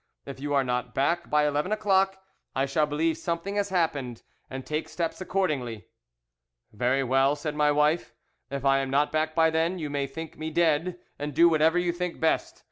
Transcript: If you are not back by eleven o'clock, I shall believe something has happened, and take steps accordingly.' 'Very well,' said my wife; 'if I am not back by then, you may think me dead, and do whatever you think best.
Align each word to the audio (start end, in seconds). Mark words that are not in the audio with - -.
If 0.25 0.39
you 0.39 0.55
are 0.55 0.63
not 0.63 0.95
back 0.95 1.29
by 1.29 1.47
eleven 1.47 1.71
o'clock, 1.71 2.23
I 2.55 2.65
shall 2.65 2.87
believe 2.87 3.19
something 3.19 3.53
has 3.57 3.69
happened, 3.69 4.23
and 4.49 4.65
take 4.65 4.89
steps 4.89 5.21
accordingly.' 5.21 5.85
'Very 6.73 7.03
well,' 7.03 7.35
said 7.35 7.53
my 7.53 7.71
wife; 7.71 8.15
'if 8.49 8.65
I 8.65 8.79
am 8.79 8.89
not 8.89 9.11
back 9.11 9.35
by 9.35 9.51
then, 9.51 9.77
you 9.77 9.91
may 9.91 10.07
think 10.07 10.39
me 10.39 10.49
dead, 10.49 10.97
and 11.19 11.35
do 11.35 11.47
whatever 11.47 11.77
you 11.77 11.91
think 11.93 12.19
best. 12.19 12.59